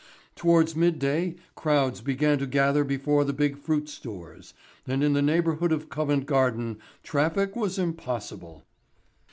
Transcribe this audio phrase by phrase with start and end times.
[0.35, 4.55] Towards midday crowds began to gather before the big fruit stores,
[4.87, 8.65] and in the neighbourhood of Covent Garden traffic was impossible.